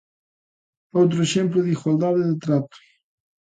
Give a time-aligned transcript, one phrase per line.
[0.99, 2.77] Outro exemplo de igualdade de trato.